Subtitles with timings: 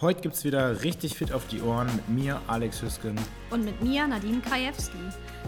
[0.00, 3.18] Heute gibt es wieder richtig fit auf die Ohren mit mir, Alex Hüsken.
[3.50, 4.96] Und mit mir, Nadine Krajewski.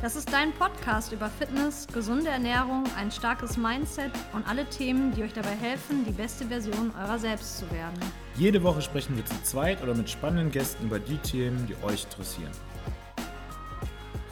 [0.02, 5.22] Das ist dein Podcast über Fitness, gesunde Ernährung, ein starkes Mindset und alle Themen, die
[5.22, 7.94] euch dabei helfen, die beste Version eurer selbst zu werden.
[8.38, 12.02] Jede Woche sprechen wir zu zweit oder mit spannenden Gästen über die Themen, die euch
[12.02, 12.50] interessieren.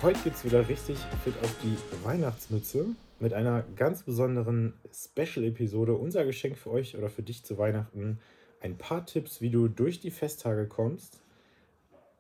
[0.03, 2.87] Heute gibt es wieder richtig fit auf die Weihnachtsmütze
[3.21, 5.95] mit einer ganz besonderen Special-Episode.
[5.95, 8.19] Unser Geschenk für euch oder für dich zu Weihnachten
[8.61, 11.21] ein paar Tipps, wie du durch die Festtage kommst,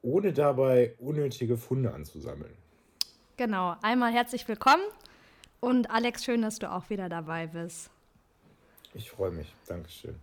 [0.02, 2.54] ohne dabei unnötige Funde anzusammeln.
[3.36, 4.82] Genau, einmal herzlich willkommen
[5.60, 7.90] und Alex, schön, dass du auch wieder dabei bist.
[8.94, 10.16] Ich freue mich, Dankeschön.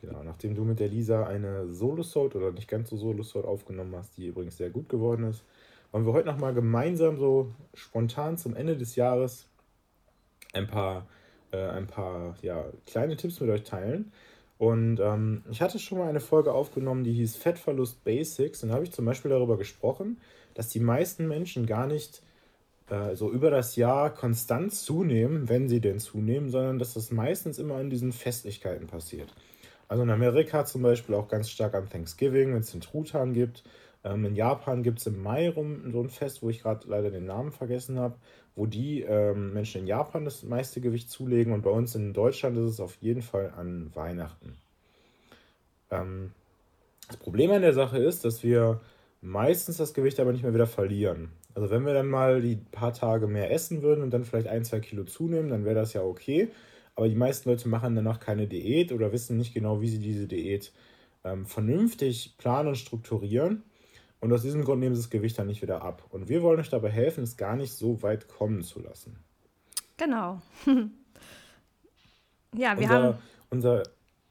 [0.00, 4.16] Genau, nachdem du mit der Lisa eine Solo-Sode oder nicht ganz so Solo-Sode aufgenommen hast,
[4.16, 5.42] die übrigens sehr gut geworden ist,
[5.90, 9.48] wollen wir heute nochmal gemeinsam so spontan zum Ende des Jahres
[10.52, 11.06] ein paar,
[11.50, 14.12] äh, ein paar ja, kleine Tipps mit euch teilen,
[14.58, 18.62] und ähm, ich hatte schon mal eine Folge aufgenommen, die hieß Fettverlust Basics.
[18.62, 20.20] Und da habe ich zum Beispiel darüber gesprochen,
[20.54, 22.22] dass die meisten Menschen gar nicht
[22.90, 27.60] äh, so über das Jahr konstant zunehmen, wenn sie denn zunehmen, sondern dass das meistens
[27.60, 29.32] immer in diesen Festlichkeiten passiert.
[29.86, 33.62] Also in Amerika zum Beispiel auch ganz stark an Thanksgiving, wenn es den Truthahn gibt.
[34.02, 37.12] Ähm, in Japan gibt es im Mai rum so ein Fest, wo ich gerade leider
[37.12, 38.16] den Namen vergessen habe,
[38.58, 42.56] wo die ähm, Menschen in Japan das meiste Gewicht zulegen und bei uns in Deutschland
[42.56, 44.56] ist es auf jeden Fall an Weihnachten.
[45.92, 46.32] Ähm,
[47.06, 48.80] das Problem an der Sache ist, dass wir
[49.20, 51.30] meistens das Gewicht aber nicht mehr wieder verlieren.
[51.54, 54.64] Also wenn wir dann mal die paar Tage mehr essen würden und dann vielleicht ein,
[54.64, 56.48] zwei Kilo zunehmen, dann wäre das ja okay.
[56.96, 60.26] Aber die meisten Leute machen danach keine Diät oder wissen nicht genau, wie sie diese
[60.26, 60.72] Diät
[61.22, 63.62] ähm, vernünftig planen und strukturieren.
[64.20, 66.04] Und aus diesem Grund nehmen sie das Gewicht dann nicht wieder ab.
[66.10, 69.16] Und wir wollen euch dabei helfen, es gar nicht so weit kommen zu lassen.
[69.96, 70.42] Genau.
[72.54, 73.18] ja, wir unser, haben.
[73.50, 73.82] Unser.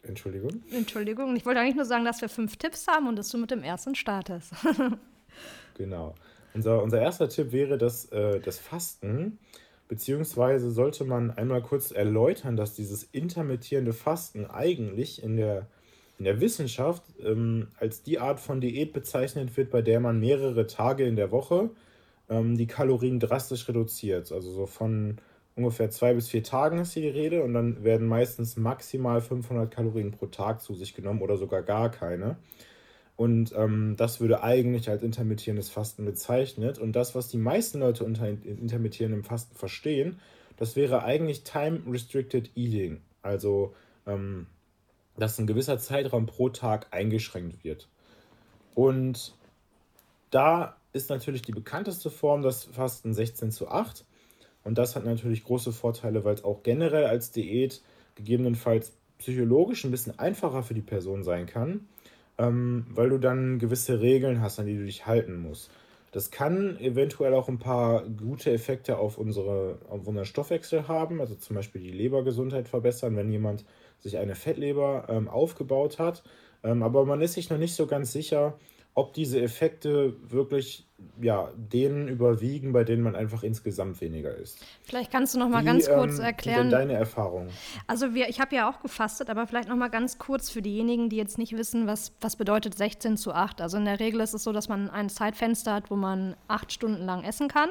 [0.03, 0.63] Entschuldigung.
[0.71, 1.35] Entschuldigung.
[1.35, 3.63] Ich wollte eigentlich nur sagen, dass wir fünf Tipps haben und dass du mit dem
[3.63, 4.53] ersten startest.
[5.77, 6.15] genau.
[6.53, 9.39] Unser, unser erster Tipp wäre das, äh, das Fasten.
[9.87, 15.67] Beziehungsweise sollte man einmal kurz erläutern, dass dieses intermittierende Fasten eigentlich in der
[16.17, 20.67] in der Wissenschaft ähm, als die Art von Diät bezeichnet wird, bei der man mehrere
[20.67, 21.69] Tage in der Woche
[22.29, 24.31] ähm, die Kalorien drastisch reduziert.
[24.31, 25.17] Also so von
[25.55, 29.71] ungefähr zwei bis vier Tagen ist hier die Rede und dann werden meistens maximal 500
[29.71, 32.37] Kalorien pro Tag zu sich genommen oder sogar gar keine.
[33.15, 36.77] Und ähm, das würde eigentlich als intermittierendes Fasten bezeichnet.
[36.77, 40.19] Und das, was die meisten Leute unter intermittierendem Fasten verstehen,
[40.55, 43.01] das wäre eigentlich Time Restricted Eating.
[43.23, 43.73] Also
[44.05, 44.45] ähm,
[45.17, 47.87] dass ein gewisser Zeitraum pro Tag eingeschränkt wird.
[48.75, 49.35] Und
[50.29, 54.05] da ist natürlich die bekannteste Form das Fasten 16 zu 8.
[54.63, 57.81] Und das hat natürlich große Vorteile, weil es auch generell als Diät
[58.15, 61.87] gegebenenfalls psychologisch ein bisschen einfacher für die Person sein kann,
[62.37, 65.71] ähm, weil du dann gewisse Regeln hast, an die du dich halten musst.
[66.11, 71.35] Das kann eventuell auch ein paar gute Effekte auf, unsere, auf unseren Stoffwechsel haben, also
[71.35, 73.65] zum Beispiel die Lebergesundheit verbessern, wenn jemand
[73.99, 76.23] sich eine Fettleber ähm, aufgebaut hat.
[76.63, 78.57] Ähm, aber man ist sich noch nicht so ganz sicher,
[78.93, 80.87] ob diese Effekte wirklich
[81.21, 84.65] ja, denen überwiegen, bei denen man einfach insgesamt weniger isst.
[84.81, 86.69] Vielleicht kannst du noch mal Wie, ganz kurz ähm, erklären.
[86.71, 87.49] deine Erfahrung?
[87.85, 91.09] Also wir, ich habe ja auch gefastet, aber vielleicht noch mal ganz kurz für diejenigen,
[91.09, 93.61] die jetzt nicht wissen, was, was bedeutet 16 zu 8.
[93.61, 96.71] Also in der Regel ist es so, dass man ein Zeitfenster hat, wo man acht
[96.71, 97.69] Stunden lang essen kann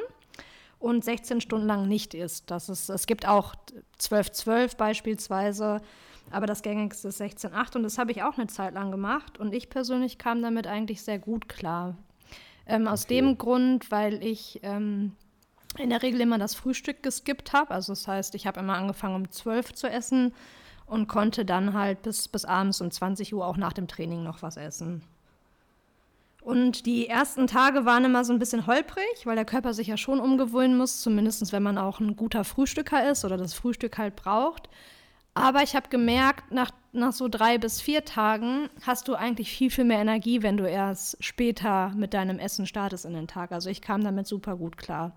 [0.78, 2.50] und 16 Stunden lang nicht isst.
[2.52, 3.56] Das ist, es gibt auch
[4.00, 5.80] 12-12 beispielsweise
[6.30, 9.54] aber das gängigste ist 16,8 und das habe ich auch eine Zeit lang gemacht und
[9.54, 11.96] ich persönlich kam damit eigentlich sehr gut klar.
[12.66, 13.16] Ähm, aus okay.
[13.16, 15.12] dem Grund, weil ich ähm,
[15.78, 17.70] in der Regel immer das Frühstück geskippt habe.
[17.70, 20.34] Also das heißt, ich habe immer angefangen um 12 zu essen
[20.86, 24.42] und konnte dann halt bis, bis abends um 20 Uhr auch nach dem Training noch
[24.42, 25.02] was essen.
[26.40, 29.96] Und die ersten Tage waren immer so ein bisschen holprig, weil der Körper sich ja
[29.96, 34.14] schon umgewöhnen muss, zumindest wenn man auch ein guter Frühstücker ist oder das Frühstück halt
[34.14, 34.68] braucht.
[35.36, 39.70] Aber ich habe gemerkt, nach, nach so drei bis vier Tagen hast du eigentlich viel,
[39.70, 43.52] viel mehr Energie, wenn du erst später mit deinem Essen startest in den Tag.
[43.52, 45.12] Also ich kam damit super gut klar.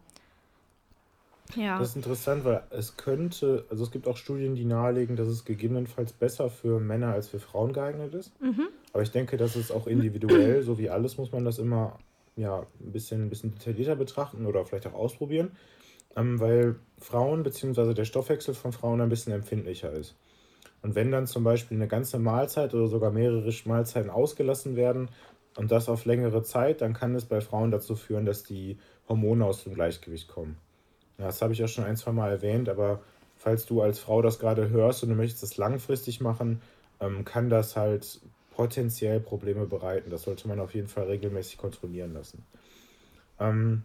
[1.56, 1.80] Ja.
[1.80, 5.45] Das ist interessant, weil es könnte, also es gibt auch Studien, die nahelegen, dass es
[5.45, 8.33] gegebenenfalls besser für Männer als für Frauen geeignet ist.
[8.42, 8.68] Mhm.
[8.92, 11.98] Aber ich denke, das ist auch individuell, so wie alles muss man das immer
[12.36, 15.51] ja, ein, bisschen, ein bisschen detaillierter betrachten oder vielleicht auch ausprobieren
[16.16, 17.94] ähm, weil Frauen bzw.
[17.94, 20.16] der Stoffwechsel von Frauen ein bisschen empfindlicher ist.
[20.82, 25.10] Und wenn dann zum Beispiel eine ganze Mahlzeit oder sogar mehrere Mahlzeiten ausgelassen werden
[25.58, 28.78] und das auf längere Zeit, dann kann es bei Frauen dazu führen, dass die
[29.08, 30.58] Hormone aus dem Gleichgewicht kommen.
[31.18, 33.02] Ja, das habe ich ja schon ein, zwei Mal erwähnt, aber
[33.36, 36.62] falls du als Frau das gerade hörst und du möchtest das langfristig machen,
[37.02, 38.22] ähm, kann das halt
[38.52, 40.10] potenziell Probleme bereiten.
[40.10, 42.46] Das sollte man auf jeden Fall regelmäßig kontrollieren lassen.
[43.40, 43.84] Ähm,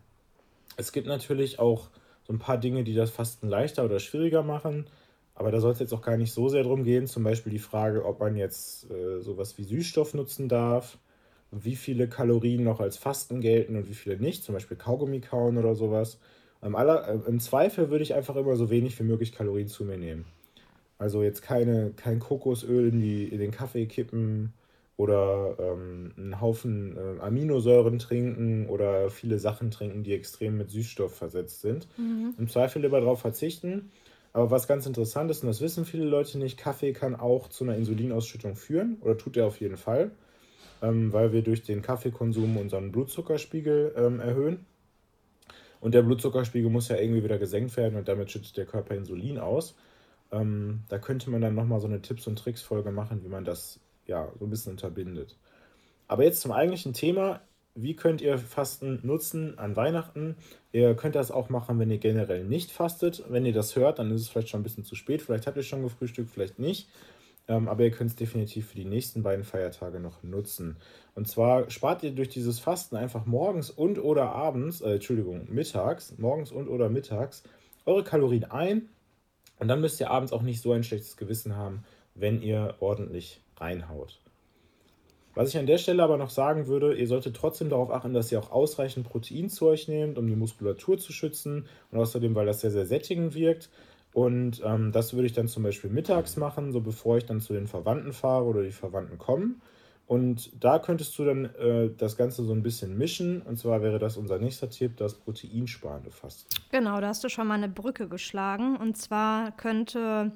[0.76, 1.88] es gibt natürlich auch
[2.26, 4.86] so ein paar Dinge, die das Fasten leichter oder schwieriger machen.
[5.34, 7.06] Aber da soll es jetzt auch gar nicht so sehr drum gehen.
[7.06, 10.98] Zum Beispiel die Frage, ob man jetzt äh, sowas wie Süßstoff nutzen darf,
[11.50, 14.44] wie viele Kalorien noch als Fasten gelten und wie viele nicht.
[14.44, 16.18] Zum Beispiel Kaugummi kauen oder sowas.
[16.62, 19.84] Im, aller, äh, Im Zweifel würde ich einfach immer so wenig wie möglich Kalorien zu
[19.84, 20.24] mir nehmen.
[20.98, 24.54] Also jetzt keine, kein Kokosöl in, die, in den Kaffee kippen
[24.96, 31.14] oder ähm, einen Haufen äh, Aminosäuren trinken oder viele Sachen trinken, die extrem mit Süßstoff
[31.14, 31.88] versetzt sind.
[31.96, 32.34] Mhm.
[32.38, 33.90] Im Zweifel lieber darauf verzichten.
[34.32, 37.64] Aber was ganz interessant ist, und das wissen viele Leute nicht, Kaffee kann auch zu
[37.64, 40.10] einer Insulinausschüttung führen oder tut er auf jeden Fall,
[40.82, 44.66] ähm, weil wir durch den Kaffeekonsum unseren Blutzuckerspiegel ähm, erhöhen.
[45.80, 49.38] Und der Blutzuckerspiegel muss ja irgendwie wieder gesenkt werden und damit schüttet der Körper Insulin
[49.38, 49.76] aus.
[50.32, 53.78] Ähm, da könnte man dann nochmal so eine Tipps- und Tricks-Folge machen, wie man das
[54.06, 55.36] ja so ein bisschen unterbindet.
[56.08, 57.40] Aber jetzt zum eigentlichen Thema.
[57.76, 60.36] Wie könnt ihr Fasten nutzen an Weihnachten?
[60.70, 63.24] Ihr könnt das auch machen, wenn ihr generell nicht fastet.
[63.28, 65.22] Wenn ihr das hört, dann ist es vielleicht schon ein bisschen zu spät.
[65.22, 66.88] Vielleicht habt ihr schon gefrühstückt, vielleicht nicht.
[67.48, 70.76] Ähm, aber ihr könnt es definitiv für die nächsten beiden Feiertage noch nutzen.
[71.14, 76.14] Und zwar spart ihr durch dieses Fasten einfach morgens und oder abends, äh, Entschuldigung, mittags,
[76.16, 77.42] morgens und oder mittags
[77.86, 78.88] eure Kalorien ein.
[79.58, 81.84] Und dann müsst ihr abends auch nicht so ein schlechtes Gewissen haben,
[82.14, 84.20] wenn ihr ordentlich reinhaut.
[85.34, 88.30] Was ich an der Stelle aber noch sagen würde, ihr solltet trotzdem darauf achten, dass
[88.30, 92.46] ihr auch ausreichend Protein zu euch nehmt, um die Muskulatur zu schützen und außerdem, weil
[92.46, 93.68] das sehr, sehr sättigend wirkt.
[94.12, 97.52] Und ähm, das würde ich dann zum Beispiel mittags machen, so bevor ich dann zu
[97.52, 99.60] den Verwandten fahre oder die Verwandten kommen.
[100.06, 103.42] Und da könntest du dann äh, das Ganze so ein bisschen mischen.
[103.42, 106.48] Und zwar wäre das unser nächster Tipp, das proteinsparende Fasten.
[106.70, 108.76] Genau, da hast du schon mal eine Brücke geschlagen.
[108.76, 110.30] Und zwar könnte,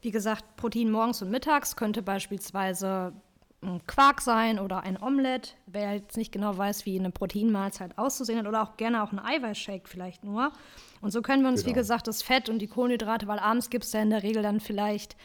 [0.00, 3.12] wie gesagt, Protein morgens und mittags könnte beispielsweise
[3.60, 5.56] ein Quark sein oder ein Omelett.
[5.66, 9.18] Wer jetzt nicht genau weiß, wie eine Proteinmahlzeit auszusehen hat, oder auch gerne auch ein
[9.18, 10.52] Eiweißshake vielleicht nur.
[11.00, 11.70] Und so können wir uns, genau.
[11.70, 14.42] wie gesagt, das Fett und die Kohlenhydrate, weil abends gibt es ja in der Regel
[14.42, 15.16] dann vielleicht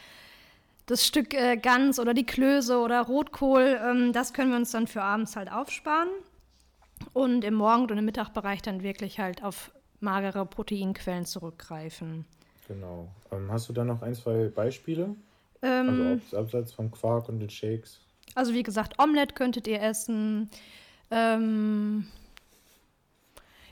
[0.86, 4.86] das Stück äh, Gans oder die Klöße oder Rotkohl, ähm, das können wir uns dann
[4.86, 6.08] für abends halt aufsparen.
[7.12, 9.70] Und im Morgen- und im Mittagbereich dann wirklich halt auf
[10.00, 12.26] magere Proteinquellen zurückgreifen.
[12.68, 13.08] Genau.
[13.30, 15.14] Ähm, hast du da noch ein, zwei Beispiele?
[15.62, 18.00] Ähm, also abseits vom Quark und den Shakes?
[18.34, 20.50] Also wie gesagt, Omelette könntet ihr essen.
[21.10, 22.06] Ähm,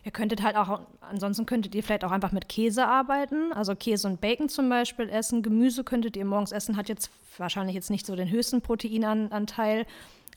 [0.05, 3.53] ihr könntet halt auch, ansonsten könntet ihr vielleicht auch einfach mit Käse arbeiten.
[3.53, 5.43] Also Käse und Bacon zum Beispiel essen.
[5.43, 9.87] Gemüse könntet ihr morgens essen, hat jetzt wahrscheinlich jetzt nicht so den höchsten Proteinanteil.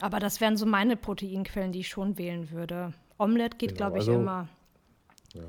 [0.02, 2.94] Aber das wären so meine Proteinquellen, die ich schon wählen würde.
[3.18, 4.48] Omelette geht, genau, glaube ich, also, immer.
[5.34, 5.44] Ja,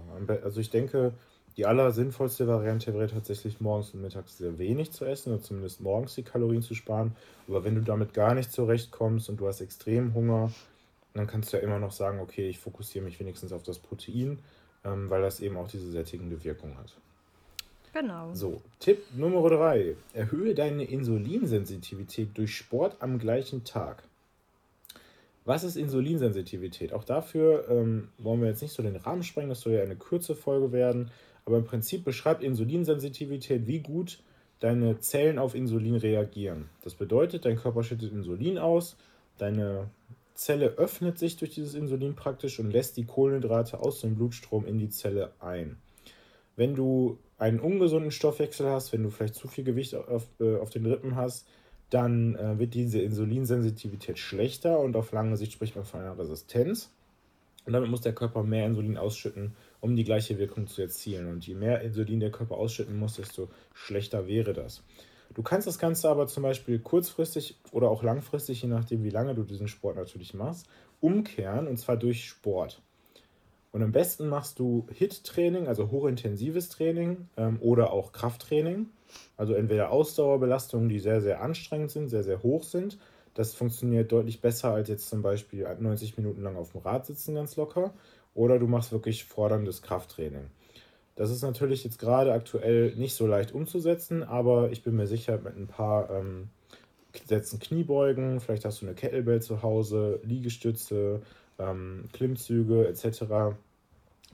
[0.45, 1.13] also ich denke,
[1.57, 6.15] die allersinnvollste Variante wäre tatsächlich morgens und mittags sehr wenig zu essen oder zumindest morgens
[6.15, 7.17] die Kalorien zu sparen.
[7.49, 10.53] Aber wenn du damit gar nicht zurechtkommst und du hast extrem Hunger,
[11.15, 14.39] dann kannst du ja immer noch sagen, okay, ich fokussiere mich wenigstens auf das Protein,
[14.85, 16.95] ähm, weil das eben auch diese sättigende Wirkung hat.
[17.95, 18.35] Genau.
[18.35, 24.03] So, Tipp Nummer drei: Erhöhe deine Insulinsensitivität durch Sport am gleichen Tag.
[25.47, 26.93] Was ist Insulinsensitivität?
[26.93, 29.97] Auch dafür ähm, wollen wir jetzt nicht so den Rahmen sprengen, das soll ja eine
[29.97, 31.11] kurze Folge werden.
[31.47, 34.19] Aber im Prinzip beschreibt Insulinsensitivität, wie gut
[34.61, 36.69] deine Zellen auf Insulin reagieren.
[36.83, 38.97] Das bedeutet, dein Körper schüttet Insulin aus,
[39.39, 39.91] deine
[40.35, 44.79] Zelle öffnet sich durch dieses Insulin praktisch und lässt die Kohlenhydrate aus dem Blutstrom in
[44.79, 45.79] die Zelle ein.
[46.57, 50.71] Wenn du einen ungesunden Stoffwechsel hast, wenn du vielleicht zu viel Gewicht auf, äh, auf
[50.71, 51.47] den Rippen hast,
[51.91, 56.91] dann äh, wird diese Insulinsensitivität schlechter und auf lange Sicht spricht man von einer Resistenz.
[57.67, 59.55] Und damit muss der Körper mehr Insulin ausschütten,
[59.87, 61.29] um die gleiche Wirkung zu erzielen.
[61.29, 64.83] Und je mehr Insulin der Körper ausschütten muss, desto schlechter wäre das.
[65.33, 69.35] Du kannst das Ganze aber zum Beispiel kurzfristig oder auch langfristig, je nachdem wie lange
[69.35, 70.67] du diesen Sport natürlich machst,
[71.01, 72.83] umkehren und zwar durch Sport.
[73.71, 78.89] Und am besten machst du HIT-Training, also hochintensives Training ähm, oder auch Krafttraining.
[79.37, 82.99] Also entweder Ausdauerbelastungen, die sehr, sehr anstrengend sind, sehr, sehr hoch sind.
[83.35, 87.35] Das funktioniert deutlich besser als jetzt zum Beispiel 90 Minuten lang auf dem Rad sitzen
[87.35, 87.93] ganz locker.
[88.37, 90.51] Oder du machst wirklich forderndes Krafttraining.
[91.17, 95.39] Das ist natürlich jetzt gerade aktuell nicht so leicht umzusetzen, aber ich bin mir sicher,
[95.39, 96.51] mit ein paar ähm,
[97.25, 101.23] Sätzen Kniebeugen, vielleicht hast du eine Kettlebell zu Hause, Liegestütze,
[101.59, 103.57] ähm, Klimmzüge etc.,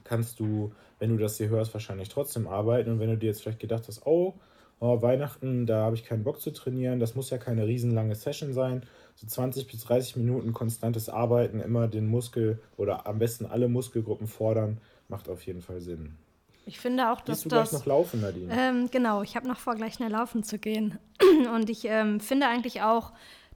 [0.03, 2.91] kannst du, wenn du das hier hörst, wahrscheinlich trotzdem arbeiten.
[2.91, 4.33] Und wenn du dir jetzt vielleicht gedacht hast, oh,
[4.81, 8.51] oh Weihnachten, da habe ich keinen Bock zu trainieren, das muss ja keine riesenlange Session
[8.51, 8.83] sein.
[9.15, 14.27] So 20 bis 30 Minuten konstantes Arbeiten, immer den Muskel oder am besten alle Muskelgruppen
[14.27, 16.17] fordern, macht auf jeden Fall Sinn.
[16.65, 17.69] Ich finde auch, dass Gehst du das.
[17.69, 18.47] gleich noch laufen, Nadine?
[18.51, 20.97] Ähm, genau, ich habe noch vor, gleich schnell laufen zu gehen.
[21.53, 23.11] Und ich ähm, finde eigentlich auch,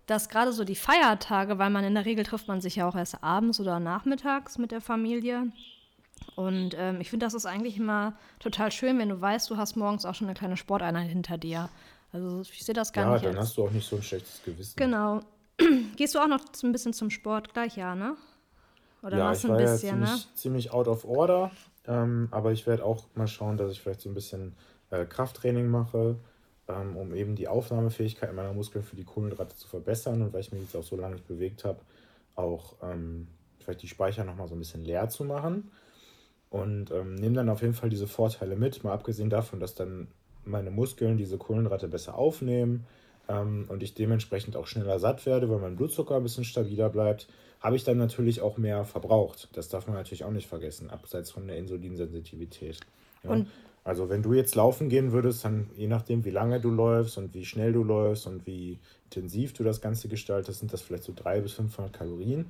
[0.07, 2.95] dass gerade so die Feiertage, weil man in der Regel trifft man sich ja auch
[2.95, 5.51] erst abends oder nachmittags mit der Familie.
[6.35, 9.75] Und ähm, ich finde, das ist eigentlich immer total schön, wenn du weißt, du hast
[9.75, 11.69] morgens auch schon eine kleine Sporteinheit hinter dir.
[12.11, 13.23] Also ich sehe das gar ja, nicht.
[13.23, 14.73] Ja, dann hast du auch nicht so ein schlechtes Gewissen.
[14.77, 15.21] Genau.
[15.95, 18.15] Gehst du auch noch ein bisschen zum Sport gleich, ja, ne?
[19.03, 20.35] Oder ja, ich ein war bisschen, ja ziemlich, ne?
[20.35, 21.51] ziemlich out of order,
[21.85, 24.55] ähm, aber ich werde auch mal schauen, dass ich vielleicht so ein bisschen
[24.89, 26.17] äh, Krafttraining mache,
[26.67, 30.51] ähm, um eben die Aufnahmefähigkeit meiner Muskeln für die Kohlenhydrate zu verbessern und weil ich
[30.51, 31.79] mich jetzt auch so lange nicht bewegt habe,
[32.35, 33.27] auch ähm,
[33.59, 35.71] vielleicht die Speicher nochmal so ein bisschen leer zu machen.
[36.49, 40.07] Und ähm, nehme dann auf jeden Fall diese Vorteile mit, mal abgesehen davon, dass dann
[40.45, 42.85] meine Muskeln diese Kohlenhydrate besser aufnehmen
[43.27, 47.27] ähm, und ich dementsprechend auch schneller satt werde, weil mein Blutzucker ein bisschen stabiler bleibt,
[47.59, 49.49] habe ich dann natürlich auch mehr verbraucht.
[49.53, 52.79] Das darf man natürlich auch nicht vergessen, abseits von der Insulinsensitivität.
[53.23, 53.31] Ja?
[53.31, 53.47] Und
[53.83, 57.33] also wenn du jetzt laufen gehen würdest, dann je nachdem, wie lange du läufst und
[57.33, 61.13] wie schnell du läufst und wie intensiv du das Ganze gestaltest, sind das vielleicht so
[61.15, 62.47] 300 bis 500 Kalorien.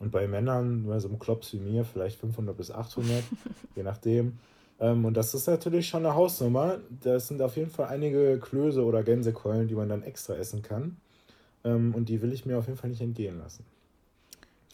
[0.00, 3.22] Und bei Männern, bei so einem Klops wie mir, vielleicht 500 bis 800,
[3.76, 4.38] je nachdem.
[4.82, 6.80] Ähm, und das ist natürlich schon eine Hausnummer.
[7.02, 10.96] Das sind auf jeden Fall einige Klöße oder Gänsekeulen, die man dann extra essen kann.
[11.64, 13.64] Ähm, und die will ich mir auf jeden Fall nicht entgehen lassen.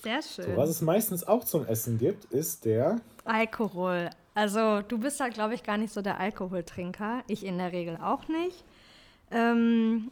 [0.02, 0.46] Sehr schön.
[0.46, 4.08] So, was es meistens auch zum Essen gibt, ist der Alkohol.
[4.34, 7.22] Also du bist da, glaube ich, gar nicht so der Alkoholtrinker.
[7.26, 8.64] Ich in der Regel auch nicht.
[9.30, 10.10] Ähm,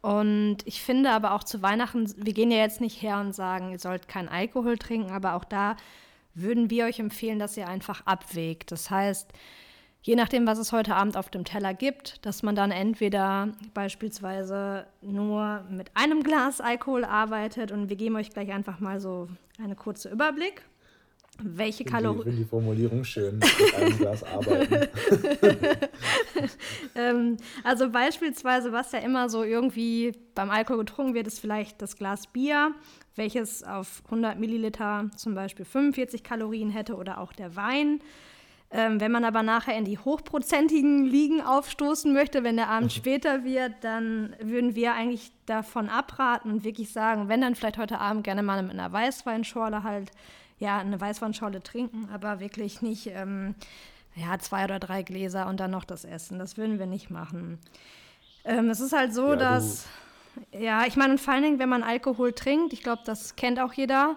[0.00, 3.72] und ich finde aber auch zu Weihnachten, wir gehen ja jetzt nicht her und sagen,
[3.72, 5.76] ihr sollt keinen Alkohol trinken, aber auch da
[6.40, 8.72] würden wir euch empfehlen, dass ihr einfach abwägt.
[8.72, 9.32] Das heißt,
[10.02, 14.86] je nachdem, was es heute Abend auf dem Teller gibt, dass man dann entweder beispielsweise
[15.02, 19.28] nur mit einem Glas Alkohol arbeitet und wir geben euch gleich einfach mal so
[19.58, 20.62] einen kurzen Überblick.
[21.40, 22.18] Welche Kalorien.
[22.18, 24.88] Ich finde die Formulierung schön, mit einem Glas arbeiten.
[26.94, 31.96] ähm, also beispielsweise, was ja immer so irgendwie beim Alkohol getrunken wird, ist vielleicht das
[31.96, 32.74] Glas Bier
[33.18, 38.00] welches auf 100 Milliliter zum Beispiel 45 Kalorien hätte oder auch der Wein.
[38.70, 43.44] Ähm, wenn man aber nachher in die hochprozentigen Ligen aufstoßen möchte, wenn der Abend später
[43.44, 48.24] wird, dann würden wir eigentlich davon abraten und wirklich sagen, wenn dann vielleicht heute Abend
[48.24, 50.10] gerne mal mit einer Weißweinschorle halt,
[50.58, 53.54] ja, eine Weißweinschorle trinken, aber wirklich nicht, ähm,
[54.14, 56.38] ja, zwei oder drei Gläser und dann noch das Essen.
[56.38, 57.58] Das würden wir nicht machen.
[58.44, 59.86] Ähm, es ist halt so, ja, dass.
[60.52, 63.72] Ja, ich meine, vor allen Dingen, wenn man Alkohol trinkt, ich glaube, das kennt auch
[63.72, 64.14] jeder,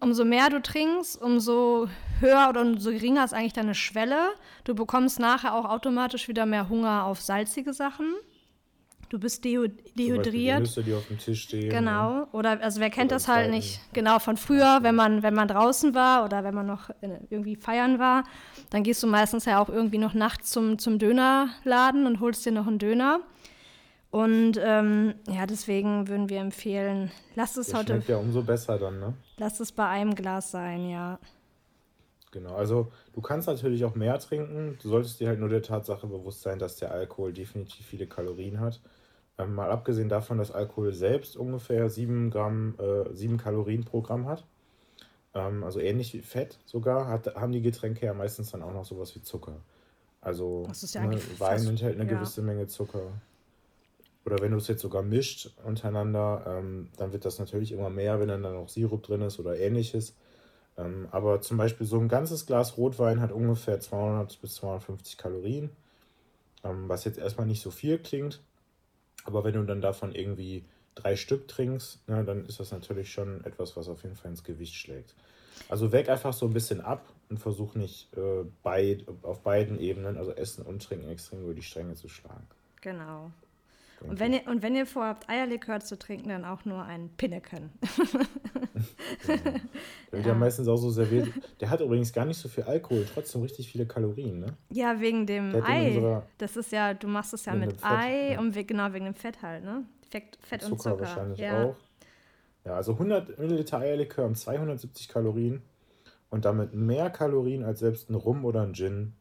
[0.00, 4.32] umso mehr du trinkst, umso höher oder umso geringer ist eigentlich deine Schwelle.
[4.64, 8.12] Du bekommst nachher auch automatisch wieder mehr Hunger auf salzige Sachen.
[9.12, 10.32] Du bist dehydriert.
[10.32, 11.68] Die Nüsse, die auf dem Tisch stehen.
[11.68, 12.20] Genau.
[12.20, 12.26] Ne?
[12.32, 13.78] Oder also wer kennt das halt nicht?
[13.92, 16.88] Genau von früher, wenn man wenn man draußen war oder wenn man noch
[17.28, 18.24] irgendwie feiern war,
[18.70, 22.52] dann gehst du meistens ja auch irgendwie noch nachts zum zum Dönerladen und holst dir
[22.52, 23.20] noch einen Döner.
[24.10, 27.92] Und ähm, ja, deswegen würden wir empfehlen, lasst es Der heute.
[27.92, 29.12] Schmeckt ja umso besser dann, ne?
[29.36, 31.18] Lasst es bei einem Glas sein, ja.
[32.30, 34.78] Genau, also du kannst natürlich auch mehr trinken.
[34.82, 38.58] Du solltest dir halt nur der Tatsache bewusst sein, dass der Alkohol definitiv viele Kalorien
[38.58, 38.80] hat.
[39.38, 44.26] Ähm, mal abgesehen davon, dass Alkohol selbst ungefähr 7, Gramm, äh, 7 Kalorien pro Gramm
[44.26, 44.44] hat.
[45.34, 48.84] Ähm, also ähnlich wie Fett sogar, hat, haben die Getränke ja meistens dann auch noch
[48.84, 49.56] sowas wie Zucker.
[50.20, 52.16] Also ja ne, Wein enthält eine ja.
[52.16, 53.12] gewisse Menge Zucker.
[54.24, 58.20] Oder wenn du es jetzt sogar mischt untereinander, ähm, dann wird das natürlich immer mehr,
[58.20, 60.14] wenn dann, dann noch Sirup drin ist oder ähnliches.
[60.76, 65.70] Ähm, aber zum Beispiel so ein ganzes Glas Rotwein hat ungefähr 200 bis 250 Kalorien,
[66.62, 68.40] ähm, was jetzt erstmal nicht so viel klingt.
[69.24, 70.64] Aber wenn du dann davon irgendwie
[70.94, 74.44] drei Stück trinkst, ne, dann ist das natürlich schon etwas, was auf jeden Fall ins
[74.44, 75.14] Gewicht schlägt.
[75.68, 80.18] Also weg einfach so ein bisschen ab und versuch nicht äh, beid, auf beiden Ebenen,
[80.18, 82.46] also Essen und Trinken, extrem über die Stränge zu schlagen.
[82.80, 83.30] Genau.
[84.04, 87.70] Und wenn, ihr, und wenn ihr vorhabt, Eierlikör zu trinken, dann auch nur ein Pinneken.
[89.28, 89.36] ja.
[89.36, 89.38] Der
[90.12, 90.32] wird ja.
[90.32, 91.28] ja meistens auch so serviert.
[91.60, 94.56] Der hat übrigens gar nicht so viel Alkohol, trotzdem richtig viele Kalorien, ne?
[94.70, 96.22] Ja, wegen dem Ei.
[96.38, 98.40] Das ist ja, du machst es ja mit Ei ja.
[98.40, 99.84] und we genau wegen dem Fett halt, ne?
[100.10, 100.82] Fett, Fett und Zucker.
[100.82, 101.64] Zucker wahrscheinlich ja.
[101.64, 101.76] auch.
[102.64, 105.62] Ja, also 100 Milliliter Eierlikör haben 270 Kalorien
[106.30, 109.14] und damit mehr Kalorien als selbst ein Rum oder ein Gin.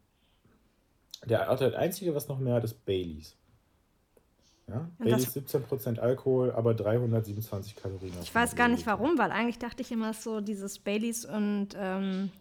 [1.26, 3.36] Der einzige, was noch mehr hat, ist Baileys.
[4.72, 4.90] Ja?
[5.00, 8.14] Baileys 17% Alkohol, aber 327 Kalorien.
[8.22, 12.32] Ich weiß gar nicht warum, weil eigentlich dachte ich immer so, dieses Baileys und, ähm,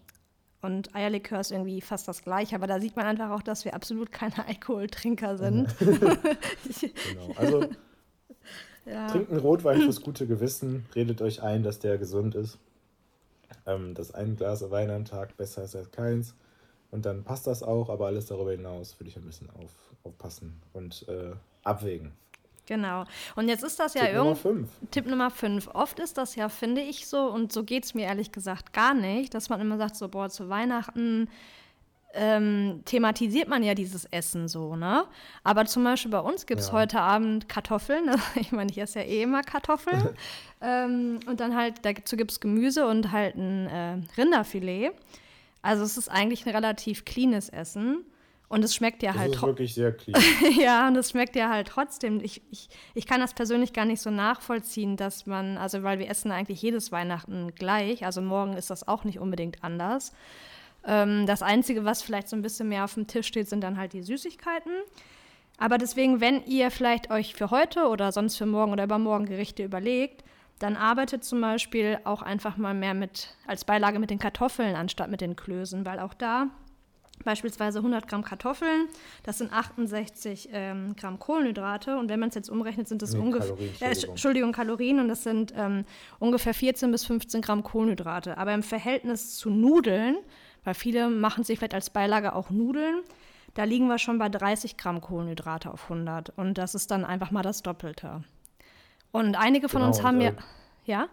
[0.62, 2.54] und Eierlikör ist irgendwie fast das gleiche.
[2.54, 5.76] Aber da sieht man einfach auch, dass wir absolut keine Alkoholtrinker sind.
[5.78, 7.32] genau.
[7.36, 7.68] Also
[8.86, 9.08] ja.
[9.08, 12.58] trinkt einen Rotwein fürs gute Gewissen, redet euch ein, dass der gesund ist.
[13.66, 16.34] Ähm, dass ein Glas Wein am Tag besser ist als keins.
[16.92, 19.70] Und dann passt das auch, aber alles darüber hinaus würde ich ein bisschen auf,
[20.02, 21.32] aufpassen und äh,
[21.64, 22.12] abwägen.
[22.66, 23.04] Genau.
[23.34, 24.66] Und jetzt ist das ja irgendwie.
[24.92, 25.70] Tipp Nummer 5.
[25.74, 28.94] Oft ist das ja, finde ich so, und so geht es mir ehrlich gesagt gar
[28.94, 31.28] nicht, dass man immer sagt, so, boah, zu Weihnachten
[32.12, 35.04] ähm, thematisiert man ja dieses Essen so, ne?
[35.44, 36.72] Aber zum Beispiel bei uns gibt es Ja.
[36.74, 38.08] heute Abend Kartoffeln.
[38.08, 40.08] Also ich meine, ich esse ja eh immer Kartoffeln.
[40.60, 44.92] ähm, und dann halt, dazu gibt es Gemüse und halt ein äh, Rinderfilet.
[45.62, 48.04] Also es ist eigentlich ein relativ cleanes Essen.
[48.50, 50.20] Und es schmeckt ja Das halt ist tro- wirklich sehr clean.
[50.58, 52.20] ja, und es schmeckt ja halt trotzdem.
[52.22, 56.10] Ich, ich, ich kann das persönlich gar nicht so nachvollziehen, dass man, also weil wir
[56.10, 60.12] essen eigentlich jedes Weihnachten gleich, also morgen ist das auch nicht unbedingt anders.
[60.84, 63.76] Ähm, das Einzige, was vielleicht so ein bisschen mehr auf dem Tisch steht, sind dann
[63.78, 64.72] halt die Süßigkeiten.
[65.56, 69.62] Aber deswegen, wenn ihr vielleicht euch für heute oder sonst für morgen oder übermorgen Gerichte
[69.62, 70.24] überlegt,
[70.58, 75.08] dann arbeitet zum Beispiel auch einfach mal mehr mit als Beilage mit den Kartoffeln anstatt
[75.10, 76.48] mit den Klößen, weil auch da
[77.24, 78.88] Beispielsweise 100 Gramm Kartoffeln,
[79.24, 83.20] das sind 68 ähm, Gramm Kohlenhydrate und wenn man es jetzt umrechnet, sind es Nee,
[83.20, 84.52] ungefähr, äh, Entschuldigung.
[84.52, 85.84] Kalorien und das sind ähm,
[86.18, 88.38] ungefähr 14 bis 15 Gramm Kohlenhydrate.
[88.38, 90.16] Aber im Verhältnis zu Nudeln,
[90.64, 93.00] weil viele machen sich vielleicht als Beilage auch Nudeln,
[93.54, 97.30] da liegen wir schon bei 30 Gramm Kohlenhydrate auf 100 und das ist dann einfach
[97.30, 98.24] mal das Doppelte.
[99.12, 100.34] Und einige von Genau, uns haben ja, äh,
[100.86, 101.08] ja,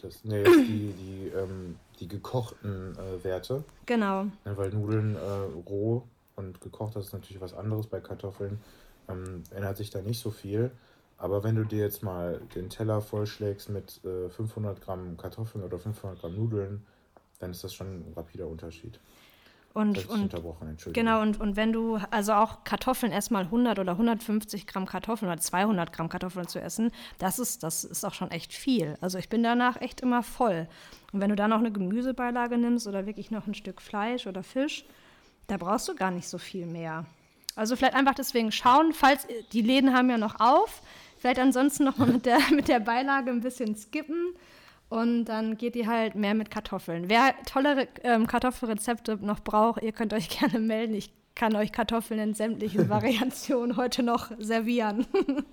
[0.00, 3.62] Das, nee, die, die, ähm, die gekochten äh, Werte.
[3.86, 4.26] genau.
[4.44, 6.02] Ja, weil Nudeln äh, roh
[6.34, 8.58] und gekocht, das ist natürlich was anderes bei Kartoffeln.
[9.08, 10.72] Ähm, ändert sich da nicht so viel.
[11.16, 15.78] Aber wenn du dir jetzt mal den Teller vollschlägst mit äh, 500 Gramm Kartoffeln oder
[15.78, 16.84] 500 Gramm Nudeln,
[17.38, 18.98] dann ist das schon ein rapider Unterschied.
[19.74, 20.34] Und, und.
[20.92, 25.40] Genau, und, und wenn du, also auch Kartoffeln erstmal 100 oder 150 Gramm Kartoffeln oder
[25.40, 28.96] 200 Gramm Kartoffeln zu essen, das ist, das ist auch schon echt viel.
[29.00, 30.68] Also ich bin danach echt immer voll.
[31.12, 34.42] Und wenn du dann noch eine Gemüsebeilage nimmst oder wirklich noch ein Stück Fleisch oder
[34.42, 34.84] Fisch,
[35.46, 37.06] da brauchst du gar nicht so viel mehr.
[37.56, 40.82] Also vielleicht einfach deswegen schauen, falls die Läden haben ja noch auf,
[41.18, 44.34] vielleicht ansonsten noch mal mit der, mit der Beilage ein bisschen skippen
[44.92, 47.08] und dann geht ihr halt mehr mit Kartoffeln.
[47.08, 50.94] Wer tolle Re- ähm, Kartoffelrezepte noch braucht, ihr könnt euch gerne melden.
[50.94, 55.06] Ich kann euch Kartoffeln in sämtlichen Variationen heute noch servieren.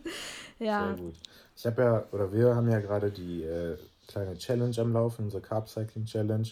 [0.59, 1.15] ja, Sehr gut.
[1.55, 5.41] Ich habe ja, oder wir haben ja gerade die äh, kleine Challenge am Laufen, unsere
[5.41, 6.47] Carb Cycling Challenge.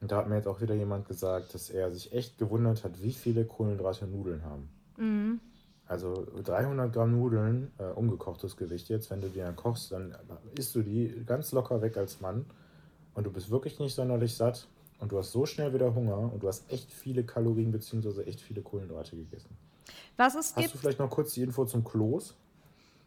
[0.00, 3.02] Und da hat mir jetzt auch wieder jemand gesagt, dass er sich echt gewundert hat,
[3.02, 4.68] wie viele Kohlenhydrate Nudeln haben.
[4.98, 5.40] Mhm.
[5.88, 10.16] Also 300 Gramm Nudeln, äh, umgekochtes Gewicht jetzt, wenn du die dann kochst, dann
[10.58, 12.44] isst du die ganz locker weg als Mann.
[13.14, 14.66] Und du bist wirklich nicht sonderlich satt.
[14.98, 18.22] Und du hast so schnell wieder Hunger und du hast echt viele Kalorien bzw.
[18.22, 19.50] echt viele Kohlenhydrate gegessen.
[20.16, 22.34] was es Hast gibt du vielleicht noch kurz die Info zum Kloß?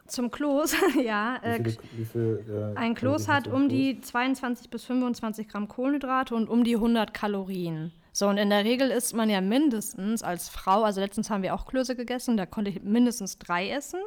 [0.06, 3.70] zum Kloß, ja, Wie äh, viele, wie viel, äh, ein Kloß Kalorien hat um Kloß?
[3.70, 7.92] die 22 bis 25 Gramm Kohlenhydrate und um die 100 Kalorien.
[8.20, 11.54] So, und in der Regel isst man ja mindestens als Frau, also letztens haben wir
[11.54, 14.02] auch Klöße gegessen, da konnte ich mindestens drei essen.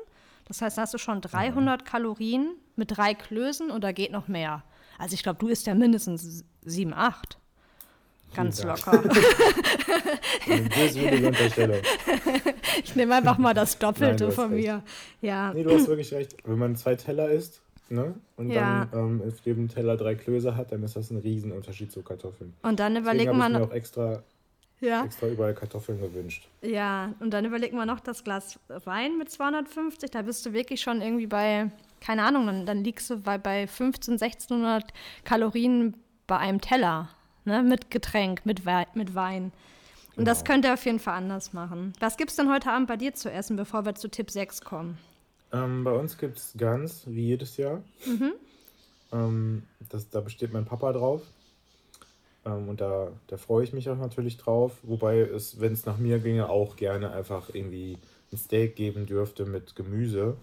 [0.44, 4.28] Das heißt, da hast du schon 300 Kalorien mit drei Klößen und da geht noch
[4.28, 4.64] mehr.
[4.98, 7.38] Also ich glaube, du isst ja mindestens sieben, acht.
[8.34, 8.84] Ganz Dank.
[8.84, 9.02] locker.
[11.26, 11.80] Unterstellung.
[12.84, 14.66] Ich nehme einfach mal das Nein, Doppelte hast von recht.
[14.66, 14.82] mir.
[15.22, 16.36] Ja, Nee, du hast wirklich recht.
[16.44, 17.61] Wenn man zwei Teller isst
[17.92, 18.86] ne, und Ja.
[18.92, 22.54] dann ähm, auf jedem Teller drei Klöße hat, dann ist das ein Riesenunterschied zu Kartoffeln.
[22.62, 24.22] und dann überlegt ich man mir auch extra,
[24.80, 26.48] ja, extra überall Kartoffeln gewünscht.
[26.62, 30.80] ja, und dann überlegt man noch das Glas Wein mit 250, da bist du wirklich
[30.80, 34.84] schon irgendwie bei, keine Ahnung, dann, dann liegst du bei, bei 15, 1600
[35.24, 35.94] Kalorien
[36.26, 37.08] bei einem Teller,
[37.44, 39.52] ne, mit Getränk, mit, Wei mit Wein.
[40.16, 40.52] Und das Genau.
[40.52, 41.94] könnt ihr auf jeden Fall anders machen.
[41.98, 44.98] Was gibt's denn heute Abend bei dir zu essen, bevor wir zu Tipp 6 kommen?
[45.52, 47.82] Ähm, bei uns gibt es Gans, wie jedes Jahr.
[48.06, 48.32] Mhm.
[49.12, 51.22] Ähm, das, da besteht mein Papa drauf.
[52.44, 54.78] Ähm, und da, da freue ich mich auch natürlich drauf.
[54.82, 57.98] Wobei es, wenn es nach mir ginge, auch gerne einfach irgendwie
[58.32, 60.36] ein Steak geben dürfte mit Gemüse.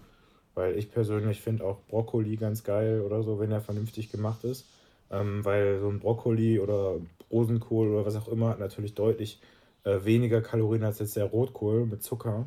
[0.54, 4.66] Weil ich persönlich finde auch Brokkoli ganz geil oder so, wenn er vernünftig gemacht ist.
[5.10, 6.96] Ähm, weil so ein Brokkoli oder
[7.30, 9.40] Rosenkohl oder was auch immer hat natürlich deutlich
[9.84, 12.46] äh, weniger Kalorien als jetzt der Rotkohl mit Zucker.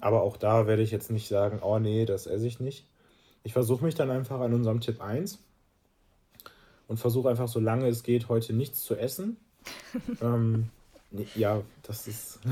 [0.00, 2.86] Aber auch da werde ich jetzt nicht sagen, oh nee, das esse ich nicht.
[3.44, 5.38] Ich versuche mich dann einfach an unserem Tipp 1
[6.86, 9.36] und versuche einfach, solange es geht, heute nichts zu essen.
[10.22, 10.68] ähm,
[11.10, 12.40] nee, ja, das ist.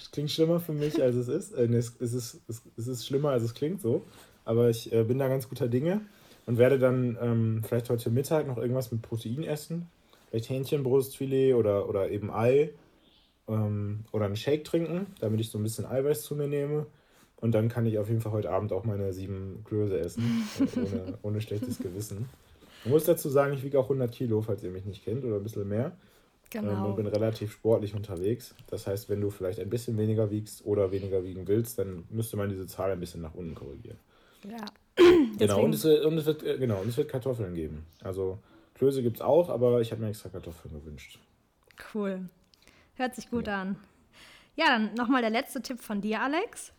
[0.00, 1.54] Es klingt schlimmer für mich, als es ist.
[1.54, 4.04] Äh, nee, es, es, ist es, es ist schlimmer, als es klingt so.
[4.44, 6.02] Aber ich äh, bin da ganz guter Dinge
[6.46, 9.88] und werde dann ähm, vielleicht heute Mittag noch irgendwas mit Protein essen.
[10.30, 12.70] Vielleicht Hähnchenbrustfilet oder, oder eben Ei.
[13.48, 16.86] Ähm, oder einen Shake trinken, damit ich so ein bisschen Eiweiß zu mir nehme.
[17.36, 20.78] Und dann kann ich auf jeden Fall heute Abend auch meine sieben Klöße essen, äh,
[20.78, 22.28] ohne, ohne schlechtes Gewissen.
[22.84, 25.36] Ich muss dazu sagen, ich wiege auch 100 Kilo, falls ihr mich nicht kennt, oder
[25.36, 25.92] ein bisschen mehr.
[26.50, 26.70] genau.
[26.70, 28.54] ähm, und bin relativ sportlich unterwegs.
[28.68, 32.36] Das heißt, wenn du vielleicht ein bisschen weniger wiegst oder weniger wiegen willst, dann müsste
[32.36, 33.98] man diese Zahl ein bisschen nach unten korrigieren.
[34.48, 34.64] Ja.
[35.38, 37.86] genau, und es, und, es wird, äh, genau, und es wird Kartoffeln geben.
[38.02, 38.38] Also
[38.74, 41.18] Klöße gibt es auch, aber ich habe mir extra Kartoffeln gewünscht.
[41.92, 42.28] Cool.
[42.94, 43.62] Hört sich gut ja.
[43.62, 43.76] an.
[44.54, 46.72] Ja, dann nochmal der letzte Tipp von dir, Alex.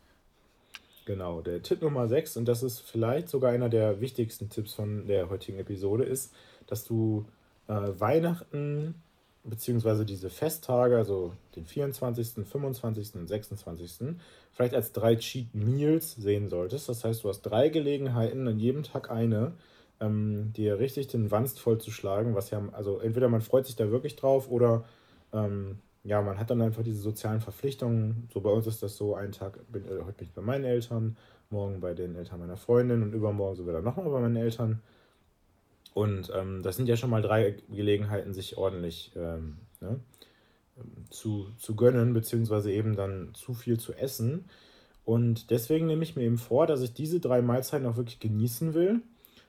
[1.05, 5.07] Genau, der Tipp Nummer 6, und das ist vielleicht sogar einer der wichtigsten Tipps von
[5.07, 6.33] der heutigen Episode, ist,
[6.67, 7.25] dass du
[7.67, 8.95] äh, Weihnachten
[9.43, 10.05] bzw.
[10.05, 13.15] diese Festtage, also den 24., 25.
[13.15, 14.15] und 26.,
[14.53, 16.87] vielleicht als drei Cheat Meals sehen solltest.
[16.87, 19.53] Das heißt, du hast drei Gelegenheiten, an jedem Tag eine,
[19.99, 24.15] ähm, dir richtig den Wanst vollzuschlagen, was ja, also entweder man freut sich da wirklich
[24.15, 24.85] drauf oder
[25.33, 28.27] ähm, ja, man hat dann einfach diese sozialen Verpflichtungen.
[28.33, 30.65] So bei uns ist das so, einen Tag, bin, äh, heute bin ich bei meinen
[30.65, 31.17] Eltern,
[31.49, 34.81] morgen bei den Eltern meiner Freundin und übermorgen so wieder nochmal bei meinen Eltern.
[35.93, 39.99] Und ähm, das sind ja schon mal drei Gelegenheiten, sich ordentlich ähm, ne,
[41.09, 44.45] zu, zu gönnen, beziehungsweise eben dann zu viel zu essen.
[45.05, 48.73] Und deswegen nehme ich mir eben vor, dass ich diese drei Mahlzeiten auch wirklich genießen
[48.73, 49.01] will.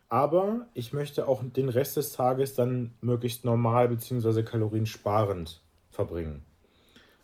[0.09, 5.64] Aber ich möchte auch den Rest des Tages dann möglichst normal beziehungsweise kaloriensparend
[5.95, 6.45] verbringen.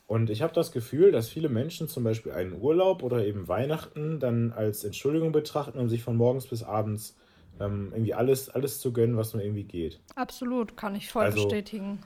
[0.07, 4.19] Und ich habe das Gefühl, dass viele Menschen zum Beispiel einen Urlaub oder eben Weihnachten
[4.19, 7.17] dann als Entschuldigung betrachten, um sich von morgens bis abends
[7.61, 10.01] ähm, irgendwie alles, alles zu gönnen, was nur irgendwie geht.
[10.17, 12.01] Absolut, kann ich voll also, bestätigen.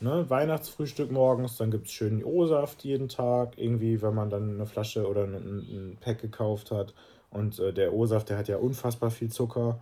[0.00, 4.66] Ne, Weihnachtsfrühstück morgens, dann gibt es schönen O-Saft jeden Tag, irgendwie, wenn man dann eine
[4.66, 6.92] Flasche oder ein, ein Pack gekauft hat.
[7.30, 9.78] Und äh, der O-Saft, der hat ja unfassbar viel Zucker.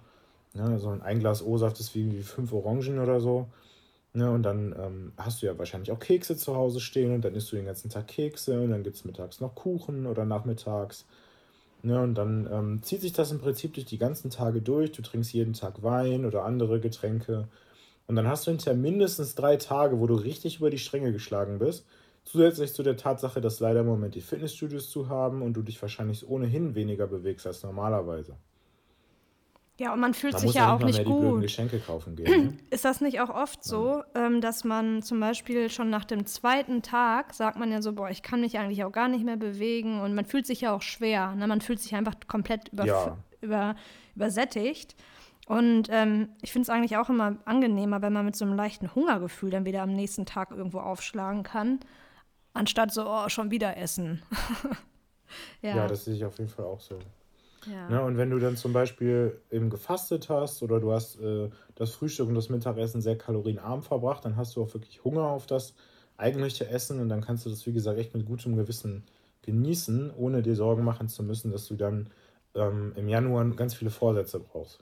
[0.52, 3.48] Ne, so ein Glas O-Saft ist wie, wie fünf Orangen oder so.
[4.14, 7.34] Ne, und dann ähm, hast du ja wahrscheinlich auch Kekse zu Hause stehen und dann
[7.34, 11.06] isst du den ganzen Tag Kekse und dann gibt es mittags noch Kuchen oder nachmittags.
[11.82, 14.92] Ne, und dann ähm, zieht sich das im Prinzip durch die ganzen Tage durch.
[14.92, 17.48] Du trinkst jeden Tag Wein oder andere Getränke.
[18.06, 21.58] Und dann hast du hinterher mindestens drei Tage, wo du richtig über die Stränge geschlagen
[21.58, 21.86] bist.
[22.24, 25.80] Zusätzlich zu der Tatsache, dass leider im Moment die Fitnessstudios zu haben und du dich
[25.82, 28.36] wahrscheinlich ohnehin weniger bewegst als normalerweise.
[29.80, 31.40] Ja, und man fühlt man sich ja auch nicht gut.
[31.40, 32.46] Geschenke kaufen gehen.
[32.46, 32.58] Ne?
[32.70, 34.26] Ist das nicht auch oft so, ja.
[34.26, 38.10] ähm, dass man zum Beispiel schon nach dem zweiten Tag sagt man ja so, boah,
[38.10, 40.82] ich kann mich eigentlich auch gar nicht mehr bewegen und man fühlt sich ja auch
[40.82, 41.34] schwer.
[41.34, 41.46] Ne?
[41.46, 43.18] Man fühlt sich einfach komplett über, ja.
[43.40, 43.74] über,
[44.14, 44.94] übersättigt.
[45.46, 48.94] Und ähm, ich finde es eigentlich auch immer angenehmer, wenn man mit so einem leichten
[48.94, 51.80] Hungergefühl dann wieder am nächsten Tag irgendwo aufschlagen kann,
[52.54, 54.22] anstatt so, oh, schon wieder essen.
[55.62, 55.76] ja.
[55.76, 56.98] ja, das sehe ich auf jeden Fall auch so.
[57.66, 57.88] Ja.
[57.88, 61.92] Ne, und wenn du dann zum Beispiel eben gefastet hast oder du hast äh, das
[61.92, 65.74] Frühstück und das Mittagessen sehr kalorienarm verbracht, dann hast du auch wirklich Hunger auf das
[66.16, 69.04] eigentliche Essen und dann kannst du das, wie gesagt, echt mit gutem Gewissen
[69.42, 72.10] genießen, ohne dir Sorgen machen zu müssen, dass du dann
[72.54, 74.78] ähm, im Januar ganz viele Vorsätze brauchst.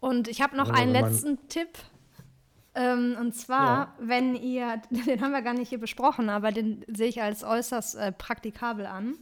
[0.00, 1.78] Und ich habe noch also, einen letzten Tipp.
[2.74, 3.94] Ähm, und zwar, ja.
[4.00, 7.96] wenn ihr, den haben wir gar nicht hier besprochen, aber den sehe ich als äußerst
[7.96, 9.14] äh, praktikabel an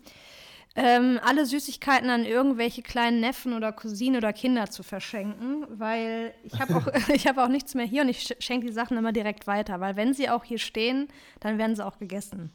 [0.76, 6.60] ähm, alle Süßigkeiten an irgendwelche kleinen Neffen oder Cousinen oder Kinder zu verschenken, weil ich
[6.60, 6.86] habe auch,
[7.26, 10.14] hab auch nichts mehr hier und ich schenke die Sachen immer direkt weiter, weil wenn
[10.14, 11.08] sie auch hier stehen,
[11.40, 12.50] dann werden sie auch gegessen.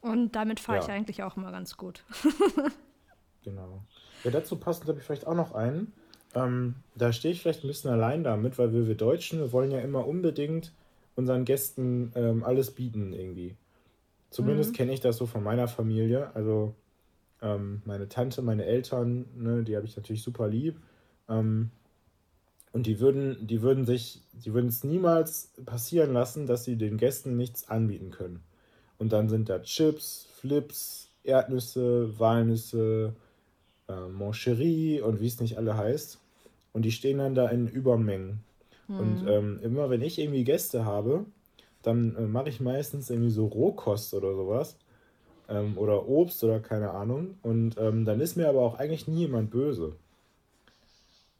[0.00, 0.84] Und damit fahre ja.
[0.84, 2.04] ich eigentlich auch immer ganz gut.
[3.44, 3.82] genau.
[4.24, 5.92] Ja, dazu passend habe ich vielleicht auch noch einen.
[6.34, 9.70] Ähm, da stehe ich vielleicht ein bisschen allein damit, weil wir, wir Deutschen, wir wollen
[9.70, 10.72] ja immer unbedingt
[11.16, 13.56] unseren Gästen ähm, alles bieten irgendwie.
[14.30, 14.76] Zumindest mhm.
[14.76, 16.30] kenne ich das so von meiner Familie.
[16.34, 16.74] Also
[17.42, 20.80] ähm, meine Tante, meine Eltern, ne, die habe ich natürlich super lieb.
[21.28, 21.70] Ähm,
[22.72, 26.96] und die würden, die würden sich, die würden es niemals passieren lassen, dass sie den
[26.96, 28.42] Gästen nichts anbieten können.
[28.98, 33.14] Und dann sind da Chips, Flips, Erdnüsse, Walnüsse,
[33.88, 36.18] äh, Moncherie und wie es nicht alle heißt.
[36.72, 38.40] Und die stehen dann da in Übermengen.
[38.86, 38.98] Mhm.
[38.98, 41.24] Und ähm, immer wenn ich irgendwie Gäste habe,
[41.82, 44.76] dann äh, mache ich meistens irgendwie so Rohkost oder sowas
[45.48, 47.36] ähm, oder Obst oder keine Ahnung.
[47.42, 49.96] Und ähm, dann ist mir aber auch eigentlich nie jemand böse.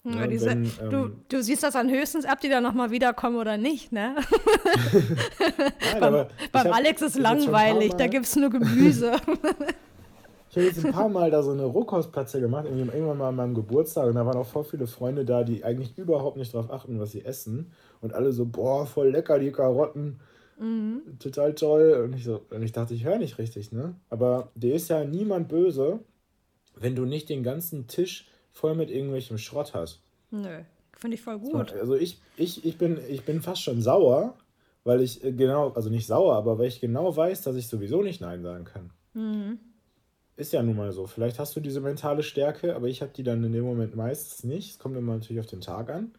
[0.04, 3.36] Ja, diese, wenn, ähm, du, du siehst das dann höchstens ab, die dann nochmal wiederkommen
[3.36, 4.14] oder nicht, ne?
[5.92, 9.12] Nein, beim, beim Alex ist langweilig, da gibt es nur Gemüse.
[10.50, 13.54] ich habe jetzt ein paar Mal da so eine Rohkostplatze gemacht, irgendwann mal an meinem
[13.54, 17.00] Geburtstag und da waren auch voll viele Freunde da, die eigentlich überhaupt nicht darauf achten,
[17.00, 17.72] was sie essen.
[18.00, 20.20] Und alle so, boah, voll lecker, die Karotten.
[20.58, 21.18] Mhm.
[21.18, 22.02] Total toll.
[22.04, 23.94] Und ich, so, und ich dachte, ich höre nicht richtig, ne?
[24.10, 26.00] Aber dir ist ja niemand böse,
[26.76, 30.00] wenn du nicht den ganzen Tisch voll mit irgendwelchem Schrott hast.
[30.30, 30.60] Nö,
[30.92, 31.72] finde ich voll gut.
[31.72, 34.36] Also ich, ich, ich, bin, ich bin fast schon sauer,
[34.84, 38.02] weil ich äh, genau, also nicht sauer, aber weil ich genau weiß, dass ich sowieso
[38.02, 38.90] nicht Nein sagen kann.
[39.14, 39.58] Mhm.
[40.36, 41.06] Ist ja nun mal so.
[41.06, 44.44] Vielleicht hast du diese mentale Stärke, aber ich habe die dann in dem Moment meistens
[44.44, 44.70] nicht.
[44.70, 46.12] Es kommt immer natürlich auf den Tag an.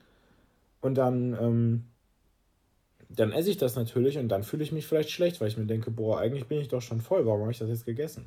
[0.81, 1.83] Und dann, ähm,
[3.09, 5.65] dann esse ich das natürlich und dann fühle ich mich vielleicht schlecht, weil ich mir
[5.65, 8.25] denke, boah, eigentlich bin ich doch schon voll, warum habe ich das jetzt gegessen?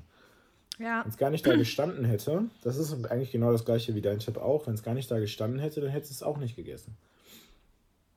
[0.79, 1.03] Ja.
[1.05, 4.19] Wenn es gar nicht da gestanden hätte, das ist eigentlich genau das gleiche wie dein
[4.19, 6.57] Tipp auch, wenn es gar nicht da gestanden hätte, dann hättest du es auch nicht
[6.57, 6.97] gegessen.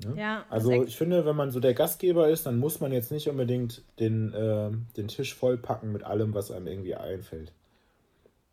[0.04, 0.14] Ne?
[0.18, 3.30] Ja, Also ich finde, wenn man so der Gastgeber ist, dann muss man jetzt nicht
[3.30, 7.54] unbedingt den, äh, den Tisch vollpacken mit allem, was einem irgendwie einfällt.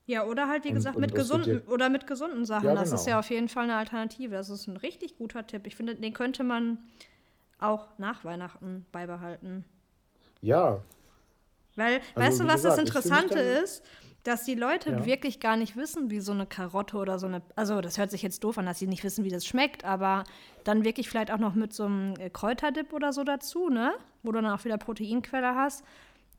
[0.07, 2.67] Ja, oder halt, wie Und- gesagt, und mit gesunden dir- oder mit gesunden Sachen.
[2.67, 3.11] Ja, Das ist genau.
[3.17, 4.35] ja auf jeden Fall eine Alternative.
[4.35, 5.67] Das ist ein richtig guter Tipp.
[5.67, 6.79] Ich finde, den könnte man
[7.63, 9.65] auch nach Weihnachten beibehalten.
[10.41, 10.81] Ja,
[11.77, 13.83] Weil, Also, weißt du, was das gesagt, mich Interessante ist?
[14.25, 15.05] Dass die Leute Ja.
[15.07, 17.43] wirklich gar nicht wissen, wie so eine Karotte oder so eine.
[17.57, 20.25] Also, das hört sich jetzt doof an, dass sie nicht wissen, wie das schmeckt, aber
[20.65, 23.93] dann wirklich vielleicht auch noch mit so einem äh, Kräuterdip oder so dazu, ne?
[24.23, 25.83] Wo du dann auch wieder Proteinquelle hast.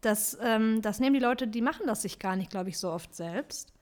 [0.01, 2.89] Das, ähm, das nehmen die Leute, die machen das sich gar nicht, glaube ich, so
[2.91, 3.73] oft selbst.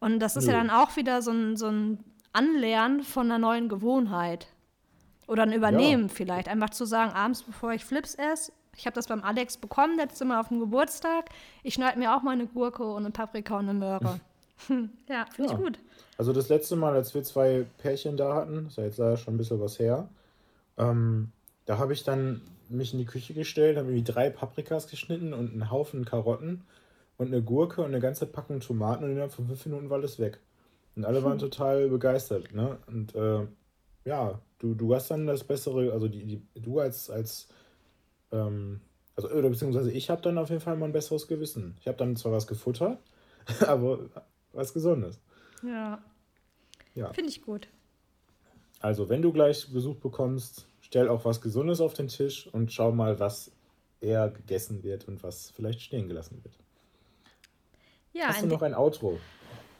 [0.00, 0.58] Und das ist ja Nö.
[0.68, 4.48] dann auch wieder so ein, so ein Anlernen von einer neuen Gewohnheit.
[5.26, 6.48] Oder ein Übernehmen vielleicht.
[6.48, 10.26] Einfach zu sagen, abends, bevor ich Flips esse, ich habe das beim Alex bekommen, letztes
[10.26, 11.30] Mal auf dem Geburtstag.
[11.62, 14.20] Ich schneide mir auch mal eine Gurke und eine Paprika und eine Möhre.
[15.08, 15.56] ja, finde Ja.
[15.58, 15.78] ich gut.
[16.18, 19.34] Also das letzte Mal, als wir zwei Pärchen da hatten, ist ja jetzt leider schon
[19.34, 20.08] ein bisschen was her,
[20.78, 21.30] ähm,
[21.66, 25.52] da habe ich dann mich in die Küche gestellt, habe irgendwie drei Paprikas geschnitten und
[25.52, 26.62] einen Haufen Karotten
[27.18, 30.18] und eine Gurke und eine ganze Packung Tomaten und innerhalb von fünf Minuten war alles
[30.18, 30.40] weg.
[30.96, 32.54] Und alle waren total begeistert.
[32.54, 32.78] Ne?
[32.86, 33.46] Und äh,
[34.06, 37.48] ja, du, du hast dann das bessere, also die, die, du als, als
[38.32, 38.80] ähm,
[39.16, 41.76] also, oder beziehungsweise ich habe dann auf jeden Fall mal ein besseres Gewissen.
[41.80, 42.98] Ich habe dann zwar was gefuttert,
[43.66, 43.98] aber
[44.52, 45.20] was Gesundes.
[45.62, 46.02] Ja,
[46.94, 47.12] Ja.
[47.12, 47.68] finde ich gut.
[48.80, 52.92] Also, wenn du gleich Besuch bekommst, stell auch was Gesundes auf den Tisch und schau
[52.92, 53.50] mal, was
[54.00, 56.54] eher gegessen wird und was vielleicht stehen gelassen wird.
[58.12, 59.18] Ja, Hast du noch ein Outro?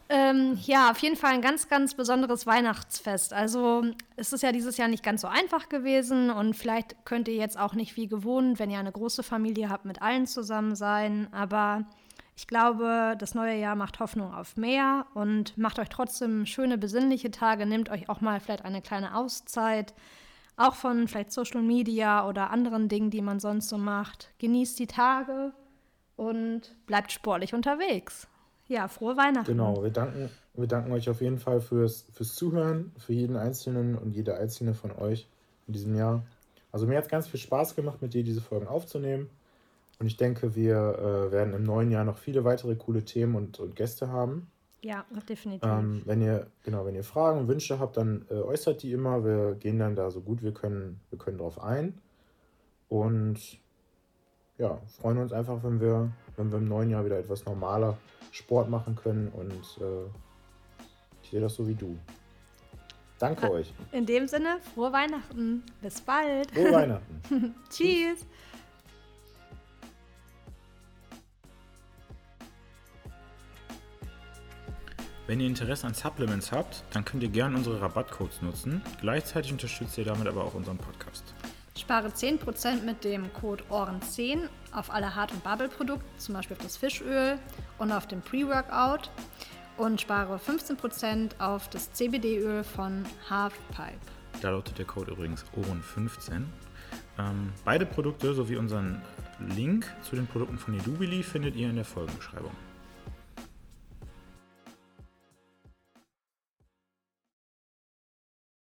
[0.09, 3.33] Ähm, ja, auf jeden Fall ein ganz, ganz besonderes Weihnachtsfest.
[3.33, 7.35] Also es ist ja dieses Jahr nicht ganz so einfach gewesen und vielleicht könnt ihr
[7.35, 11.27] jetzt auch nicht wie gewohnt, wenn ihr eine große Familie habt, mit allen zusammen sein.
[11.33, 11.87] Aber
[12.37, 17.33] ich glaube, das neue Jahr macht Hoffnung auf mehr und macht euch trotzdem schöne, besinnliche
[17.33, 17.67] Tage.
[17.67, 19.93] Nehmt euch auch mal vielleicht eine kleine Auszeit,
[20.57, 24.31] auch von vielleicht Social Media oder anderen Dingen, die man sonst so macht.
[24.39, 25.53] Genießt die Tage
[26.15, 28.29] und bleibt sportlich unterwegs.
[28.69, 29.47] Ja, frohe Weihnachten.
[29.47, 33.97] Genau, wir danken, wir danken euch auf jeden Fall fürs, fürs Zuhören, für jeden Einzelnen
[33.97, 35.29] und jede einzelne von euch
[35.67, 36.25] in diesem Jahr.
[36.73, 39.31] Also mir hat es ganz viel Spaß gemacht, mit dir diese Folgen aufzunehmen.
[39.99, 43.61] Und ich denke, wir äh, werden im neuen Jahr noch viele weitere coole Themen und,
[43.61, 44.51] und Gäste haben.
[44.83, 45.69] Ja, definitiv.
[45.69, 49.25] Ähm, wenn ihr, genau, wenn ihr Fragen und Wünsche habt, dann äh, äußert die immer.
[49.25, 51.99] Wir gehen dann da so gut wir können, wir können drauf ein.
[52.89, 53.39] Und
[54.59, 57.97] ja, freuen uns einfach, wenn wir, wenn wir im neuen Jahr wieder etwas normaler
[58.33, 59.29] Sport machen können.
[59.29, 60.07] Und äh,
[61.23, 61.99] ich sehe das so wie du.
[63.19, 63.73] Danke euch.
[63.93, 65.63] In dem Sinne, frohe Weihnachten.
[65.81, 66.51] Bis bald.
[66.51, 67.55] Frohe Weihnachten.
[67.71, 68.27] Tschüss.
[75.27, 78.81] Wenn ihr Interesse an Supplements habt, dann könnt ihr gerne unsere Rabattcodes nutzen.
[79.01, 81.35] Gleichzeitig unterstützt ihr damit aber auch unseren Podcast.
[81.77, 86.77] Spare 10% mit dem Code OHREN10 auf alle Hart- und Bubble-Produkte, zum Beispiel auf das
[86.77, 87.39] Fischöl
[87.79, 89.11] und auf den Pre-Workout.
[89.77, 94.01] Und spare 15% auf das CBD-Öl von Halfpipe.
[94.41, 96.45] Da lautet der Code übrigens OHREN15.
[97.19, 99.03] Ähm, beide Produkte sowie unseren
[99.39, 102.53] Link zu den Produkten von Edubili findet ihr in der Folgenbeschreibung.